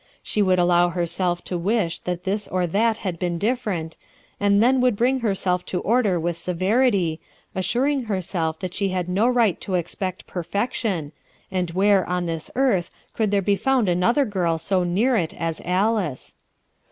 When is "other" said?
14.03-14.25